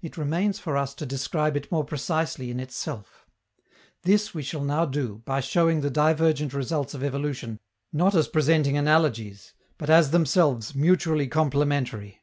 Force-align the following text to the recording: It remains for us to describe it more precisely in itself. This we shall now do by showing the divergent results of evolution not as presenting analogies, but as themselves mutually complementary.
It 0.00 0.16
remains 0.16 0.60
for 0.60 0.76
us 0.76 0.94
to 0.94 1.04
describe 1.04 1.56
it 1.56 1.72
more 1.72 1.82
precisely 1.82 2.52
in 2.52 2.60
itself. 2.60 3.26
This 4.02 4.32
we 4.32 4.40
shall 4.44 4.62
now 4.62 4.84
do 4.84 5.20
by 5.24 5.40
showing 5.40 5.80
the 5.80 5.90
divergent 5.90 6.54
results 6.54 6.94
of 6.94 7.02
evolution 7.02 7.58
not 7.92 8.14
as 8.14 8.28
presenting 8.28 8.76
analogies, 8.76 9.54
but 9.76 9.90
as 9.90 10.12
themselves 10.12 10.76
mutually 10.76 11.26
complementary. 11.26 12.22